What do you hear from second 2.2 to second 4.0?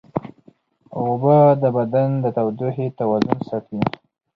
د تودوخې توازن ساتي